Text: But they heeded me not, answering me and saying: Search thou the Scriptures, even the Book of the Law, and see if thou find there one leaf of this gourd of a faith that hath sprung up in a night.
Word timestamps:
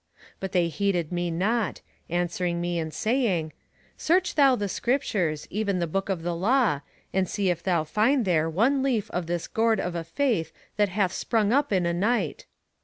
But 0.39 0.51
they 0.51 0.67
heeded 0.67 1.11
me 1.11 1.29
not, 1.29 1.81
answering 2.09 2.59
me 2.59 2.79
and 2.79 2.91
saying: 2.91 3.53
Search 3.97 4.33
thou 4.33 4.55
the 4.55 4.67
Scriptures, 4.67 5.45
even 5.51 5.77
the 5.77 5.85
Book 5.85 6.09
of 6.09 6.23
the 6.23 6.33
Law, 6.35 6.81
and 7.13 7.29
see 7.29 7.51
if 7.51 7.61
thou 7.61 7.83
find 7.83 8.25
there 8.25 8.49
one 8.49 8.81
leaf 8.81 9.11
of 9.11 9.27
this 9.27 9.47
gourd 9.47 9.79
of 9.79 9.93
a 9.93 10.03
faith 10.03 10.51
that 10.75 10.89
hath 10.89 11.13
sprung 11.13 11.53
up 11.53 11.71
in 11.71 11.85
a 11.85 11.93
night. 11.93 12.47